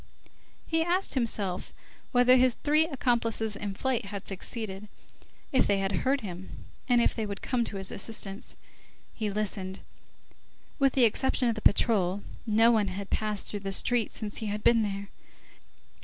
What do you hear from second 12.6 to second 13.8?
one had passed through the